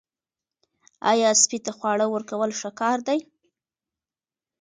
آیا 1.11 1.29
سپي 1.41 1.57
ته 1.65 1.71
خواړه 1.77 2.05
ورکول 2.13 2.51
ښه 2.59 2.69
کار 2.81 2.97
دی؟ 3.07 3.19